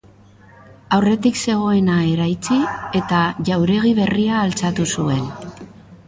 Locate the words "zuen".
4.97-5.29